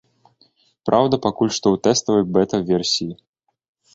[0.89, 3.11] Праўда, пакуль што ў тэставай бэта-версіі.